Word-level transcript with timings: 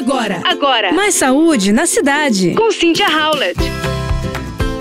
Agora, 0.00 0.40
agora. 0.44 0.92
Mais 0.94 1.14
saúde 1.14 1.72
na 1.72 1.84
cidade. 1.84 2.54
Com 2.54 2.72
Cynthia 2.72 3.06
Howlett. 3.06 3.60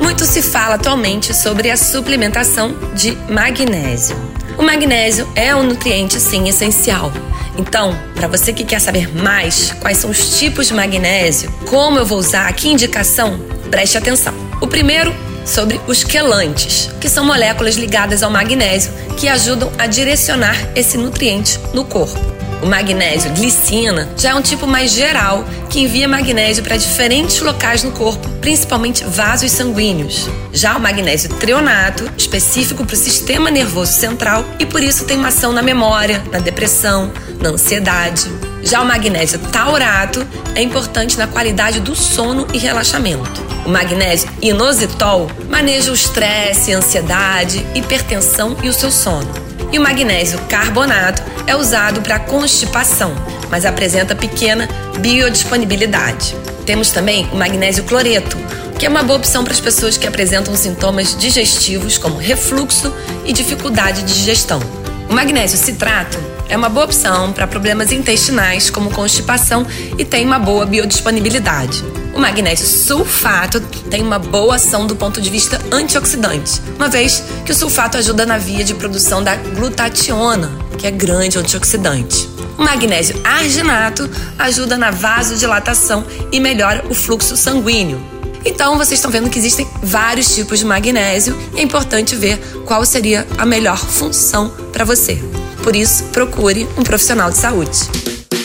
Muito 0.00 0.24
se 0.24 0.40
fala 0.40 0.76
atualmente 0.76 1.34
sobre 1.34 1.72
a 1.72 1.76
suplementação 1.76 2.72
de 2.94 3.18
magnésio. 3.28 4.16
O 4.56 4.62
magnésio 4.62 5.28
é 5.34 5.52
um 5.56 5.64
nutriente, 5.64 6.20
sim, 6.20 6.48
essencial. 6.48 7.12
Então, 7.58 7.98
para 8.14 8.28
você 8.28 8.52
que 8.52 8.62
quer 8.62 8.80
saber 8.80 9.12
mais 9.12 9.72
quais 9.80 9.98
são 9.98 10.08
os 10.08 10.38
tipos 10.38 10.68
de 10.68 10.74
magnésio, 10.74 11.52
como 11.66 11.98
eu 11.98 12.06
vou 12.06 12.18
usar, 12.18 12.52
que 12.52 12.68
indicação, 12.68 13.40
preste 13.72 13.98
atenção. 13.98 14.32
O 14.60 14.68
primeiro 14.68 15.12
sobre 15.44 15.80
os 15.88 16.04
quelantes, 16.04 16.90
que 17.00 17.08
são 17.08 17.24
moléculas 17.24 17.74
ligadas 17.74 18.22
ao 18.22 18.30
magnésio 18.30 18.92
que 19.16 19.26
ajudam 19.26 19.72
a 19.78 19.88
direcionar 19.88 20.56
esse 20.76 20.96
nutriente 20.96 21.58
no 21.74 21.84
corpo. 21.84 22.37
O 22.60 22.66
magnésio 22.66 23.32
glicina 23.34 24.08
já 24.16 24.30
é 24.30 24.34
um 24.34 24.42
tipo 24.42 24.66
mais 24.66 24.90
geral 24.92 25.44
que 25.70 25.80
envia 25.80 26.08
magnésio 26.08 26.62
para 26.62 26.76
diferentes 26.76 27.40
locais 27.40 27.84
no 27.84 27.92
corpo, 27.92 28.28
principalmente 28.40 29.04
vasos 29.04 29.52
sanguíneos. 29.52 30.28
Já 30.52 30.76
o 30.76 30.80
magnésio 30.80 31.28
treonato, 31.36 32.10
específico 32.16 32.84
para 32.84 32.94
o 32.94 32.98
sistema 32.98 33.50
nervoso 33.50 33.92
central 33.92 34.44
e 34.58 34.66
por 34.66 34.82
isso 34.82 35.04
tem 35.04 35.16
uma 35.16 35.28
ação 35.28 35.52
na 35.52 35.62
memória, 35.62 36.22
na 36.32 36.40
depressão, 36.40 37.12
na 37.40 37.50
ansiedade. 37.50 38.26
Já 38.62 38.82
o 38.82 38.86
magnésio 38.86 39.38
taurato 39.38 40.26
é 40.54 40.60
importante 40.60 41.16
na 41.16 41.28
qualidade 41.28 41.78
do 41.78 41.94
sono 41.94 42.46
e 42.52 42.58
relaxamento. 42.58 43.46
O 43.64 43.70
magnésio 43.70 44.28
inositol 44.42 45.30
maneja 45.48 45.92
o 45.92 45.94
estresse, 45.94 46.72
ansiedade, 46.72 47.64
hipertensão 47.74 48.56
e 48.62 48.68
o 48.68 48.72
seu 48.72 48.90
sono. 48.90 49.47
E 49.70 49.78
o 49.78 49.82
magnésio 49.82 50.38
carbonato 50.48 51.22
é 51.46 51.54
usado 51.54 52.00
para 52.00 52.18
constipação, 52.18 53.14
mas 53.50 53.66
apresenta 53.66 54.16
pequena 54.16 54.68
biodisponibilidade. 55.00 56.34
Temos 56.64 56.90
também 56.90 57.28
o 57.32 57.36
magnésio 57.36 57.84
cloreto, 57.84 58.36
que 58.78 58.86
é 58.86 58.88
uma 58.88 59.02
boa 59.02 59.18
opção 59.18 59.44
para 59.44 59.52
as 59.52 59.60
pessoas 59.60 59.98
que 59.98 60.06
apresentam 60.06 60.54
sintomas 60.56 61.16
digestivos 61.16 61.98
como 61.98 62.16
refluxo 62.16 62.92
e 63.26 63.32
dificuldade 63.32 64.02
de 64.02 64.14
digestão. 64.14 64.60
O 65.08 65.12
magnésio 65.12 65.58
citrato 65.58 66.18
é 66.48 66.56
uma 66.56 66.68
boa 66.68 66.86
opção 66.86 67.32
para 67.32 67.46
problemas 67.46 67.92
intestinais 67.92 68.70
como 68.70 68.90
constipação 68.90 69.66
e 69.98 70.04
tem 70.04 70.24
uma 70.24 70.38
boa 70.38 70.64
biodisponibilidade. 70.64 71.82
O 72.18 72.20
magnésio 72.20 72.66
sulfato 72.66 73.60
tem 73.88 74.02
uma 74.02 74.18
boa 74.18 74.56
ação 74.56 74.88
do 74.88 74.96
ponto 74.96 75.20
de 75.22 75.30
vista 75.30 75.56
antioxidante, 75.70 76.60
uma 76.74 76.88
vez 76.88 77.22
que 77.46 77.52
o 77.52 77.54
sulfato 77.54 77.96
ajuda 77.96 78.26
na 78.26 78.36
via 78.36 78.64
de 78.64 78.74
produção 78.74 79.22
da 79.22 79.36
glutationa, 79.36 80.50
que 80.76 80.84
é 80.88 80.90
grande 80.90 81.38
antioxidante. 81.38 82.28
O 82.58 82.64
magnésio 82.64 83.20
arginato 83.22 84.10
ajuda 84.36 84.76
na 84.76 84.90
vasodilatação 84.90 86.04
e 86.32 86.40
melhora 86.40 86.84
o 86.90 86.94
fluxo 86.94 87.36
sanguíneo. 87.36 88.02
Então, 88.44 88.76
vocês 88.76 88.98
estão 88.98 89.12
vendo 89.12 89.30
que 89.30 89.38
existem 89.38 89.68
vários 89.80 90.34
tipos 90.34 90.58
de 90.58 90.64
magnésio 90.64 91.38
e 91.54 91.60
é 91.60 91.62
importante 91.62 92.16
ver 92.16 92.36
qual 92.66 92.84
seria 92.84 93.28
a 93.38 93.46
melhor 93.46 93.78
função 93.78 94.52
para 94.72 94.84
você. 94.84 95.22
Por 95.62 95.76
isso, 95.76 96.02
procure 96.06 96.68
um 96.76 96.82
profissional 96.82 97.30
de 97.30 97.36
saúde. 97.36 98.17